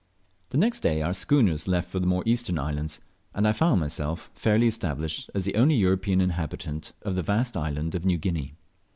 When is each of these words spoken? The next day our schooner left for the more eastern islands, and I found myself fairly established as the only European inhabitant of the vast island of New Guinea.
The 0.49 0.57
next 0.57 0.79
day 0.79 1.03
our 1.03 1.13
schooner 1.13 1.55
left 1.67 1.91
for 1.91 1.99
the 1.99 2.07
more 2.07 2.23
eastern 2.25 2.57
islands, 2.57 2.99
and 3.35 3.47
I 3.47 3.53
found 3.53 3.79
myself 3.81 4.31
fairly 4.33 4.65
established 4.65 5.29
as 5.35 5.45
the 5.45 5.53
only 5.53 5.75
European 5.75 6.21
inhabitant 6.21 6.93
of 7.03 7.13
the 7.13 7.21
vast 7.21 7.55
island 7.55 7.93
of 7.93 8.03
New 8.03 8.17
Guinea. 8.17 8.55